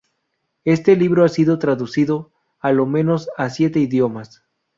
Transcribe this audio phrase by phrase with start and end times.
[0.63, 4.43] Este libro ha sido traducido a lo menos a siete idiomas.